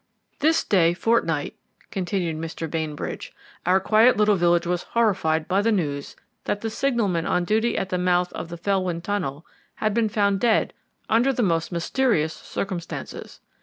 [0.39, 1.55] "This day fortnight,"
[1.91, 2.67] continued Mr.
[2.67, 3.35] Bainbridge,
[3.67, 7.89] "our quiet little village was horrified by the news that the signalman on duty at
[7.89, 9.45] the mouth of the Felwyn Tunnel
[9.75, 10.73] had been found dead
[11.07, 13.41] under the most mysterious circumstances.